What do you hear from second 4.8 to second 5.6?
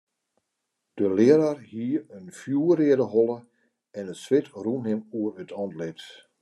him oer it